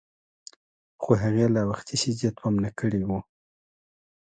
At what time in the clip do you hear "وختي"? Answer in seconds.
1.69-1.95